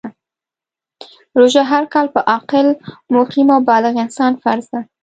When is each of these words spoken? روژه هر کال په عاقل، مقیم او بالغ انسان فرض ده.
روژه 1.39 1.63
هر 1.71 1.83
کال 1.93 2.07
په 2.15 2.19
عاقل، 2.31 2.67
مقیم 3.15 3.47
او 3.55 3.59
بالغ 3.69 3.93
انسان 4.05 4.31
فرض 4.43 4.65
ده. 4.73 4.81